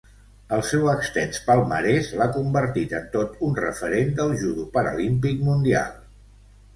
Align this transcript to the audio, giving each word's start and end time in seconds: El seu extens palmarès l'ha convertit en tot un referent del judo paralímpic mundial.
El 0.55 0.61
seu 0.67 0.87
extens 0.93 1.41
palmarès 1.49 2.07
l'ha 2.21 2.27
convertit 2.37 2.95
en 2.99 3.05
tot 3.15 3.35
un 3.49 3.53
referent 3.59 4.09
del 4.21 4.33
judo 4.45 4.65
paralímpic 4.79 5.45
mundial. 5.51 5.93